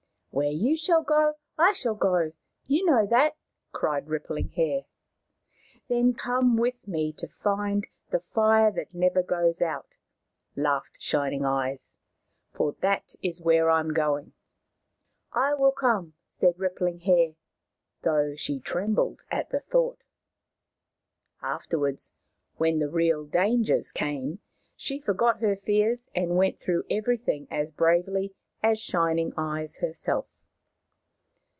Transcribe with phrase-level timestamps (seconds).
[0.41, 2.31] "Where you go I shall go—
[2.65, 3.35] you know that!"
[3.73, 4.85] cried Rippling Hair."
[5.89, 9.93] Then come with me to find the Fire that never goes out,"
[10.55, 11.99] laughed Shining Eyes,"
[12.53, 14.31] for that is where I am going."
[15.31, 15.71] How the Moon was Made 51" I will
[16.03, 17.35] come/' said Rippling Hair,
[18.03, 20.05] though she trembled at the thought.
[21.41, 22.13] Afterwards,
[22.55, 24.39] when the real dangers came,
[24.77, 28.33] she forgot her fears and went through everything as bravely
[28.63, 30.27] as Shining Eyes herself.